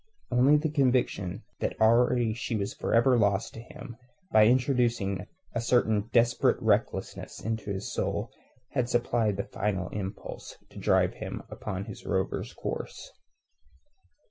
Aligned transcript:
Only 0.31 0.57
the 0.57 0.71
conviction 0.71 1.43
that 1.59 1.79
already 1.79 2.33
she 2.33 2.55
was 2.55 2.73
for 2.73 2.91
ever 2.91 3.19
lost 3.19 3.53
to 3.53 3.61
him, 3.61 3.97
by 4.31 4.47
introducing 4.47 5.27
a 5.53 5.61
certain 5.61 6.09
desperate 6.11 6.59
recklessness 6.59 7.39
into 7.39 7.71
his 7.71 7.93
soul 7.93 8.31
had 8.71 8.89
supplied 8.89 9.37
the 9.37 9.43
final 9.43 9.89
impulse 9.89 10.57
to 10.71 10.79
drive 10.79 11.13
him 11.13 11.43
upon 11.51 11.85
his 11.85 12.03
rover's 12.03 12.51
course. 12.53 13.11